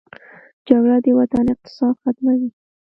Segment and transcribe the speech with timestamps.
[0.67, 2.49] جګړه د وطن اقتصاد ختموي